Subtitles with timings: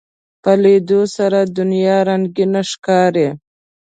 [0.43, 3.27] په لیدلو سره دنیا رنگینه ښکاري